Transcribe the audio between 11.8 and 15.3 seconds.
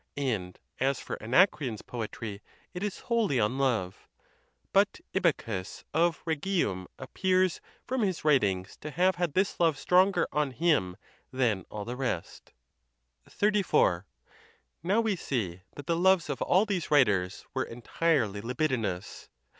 the rest. XXXIV. Now we